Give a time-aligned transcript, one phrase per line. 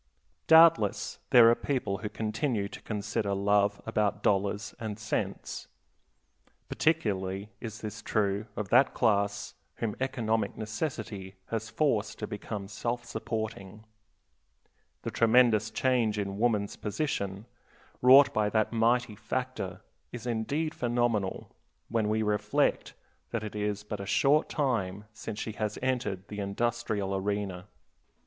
[0.47, 5.67] Doubtless there are people who continue to consider love above dollars and cents.
[6.67, 13.05] Particularly is this true of that class whom economic necessity has forced to become self
[13.05, 13.83] supporting.
[15.03, 17.45] The tremendous change in woman's position,
[18.01, 19.81] wrought by that mighty factor,
[20.11, 21.51] is indeed phenomenal
[21.89, 22.95] when we reflect
[23.29, 27.67] that it is but a short time since she has entered the industrial arena.